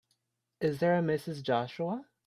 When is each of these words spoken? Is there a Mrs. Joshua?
Is 0.61 0.79
there 0.79 0.97
a 0.97 1.01
Mrs. 1.03 1.43
Joshua? 1.43 2.07